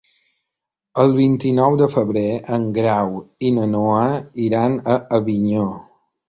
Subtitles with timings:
[1.01, 2.23] El vint-i-nou de febrer
[2.57, 3.13] en Grau
[3.51, 4.01] i na Noa
[4.49, 5.69] iran a Avinyó.